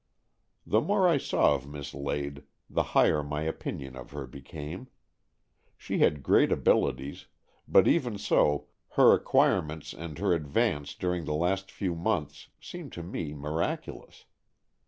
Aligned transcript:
The 0.65 0.81
more 0.81 1.07
I 1.07 1.19
saw 1.19 1.53
of 1.53 1.67
Miss 1.67 1.93
Lade, 1.93 2.43
the 2.67 2.81
higher 2.97 3.21
my 3.21 3.43
opinion 3.43 3.95
of 3.95 4.09
her 4.13 4.25
became. 4.25 4.87
She 5.77 5.99
had 5.99 6.23
great 6.23 6.51
abilities, 6.51 7.27
but 7.67 7.87
even 7.87 8.17
so 8.17 8.65
her 8.97 9.13
acquirements 9.13 9.93
and 9.93 10.17
her 10.17 10.33
advance 10.33 10.95
during 10.95 11.25
the 11.25 11.35
last 11.35 11.69
few 11.69 11.93
months 11.93 12.47
seemed 12.59 12.91
to 12.93 13.03
me 13.03 13.35
miraculous. 13.35 14.25